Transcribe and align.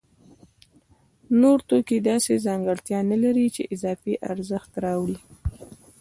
نور 1.41 1.57
توکي 1.69 1.97
داسې 2.09 2.33
ځانګړتیا 2.45 2.99
نلري 3.11 3.47
چې 3.55 3.63
اضافي 3.75 4.13
ارزښت 4.31 4.71
راوړي 4.85 5.17